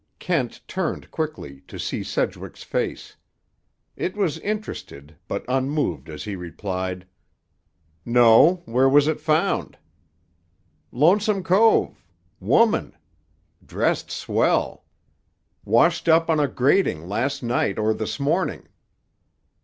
[0.17, 3.17] Kent turned quickly, to see Sedgwick's face.
[3.95, 7.05] It was interested, but unmoved as he replied:
[8.03, 8.63] "No.
[8.65, 9.77] Where was it found?"
[10.91, 12.03] "Lonesome Cove.
[12.39, 12.97] Woman.
[13.63, 14.85] Dressed swell.
[15.65, 18.67] Washed up on a grating last night or this morning."